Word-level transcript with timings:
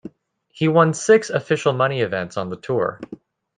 He 0.49 0.67
won 0.67 0.95
six 0.95 1.29
official 1.29 1.73
money 1.73 2.01
events 2.01 2.35
on 2.35 2.49
the 2.49 2.55
tour. 2.57 2.99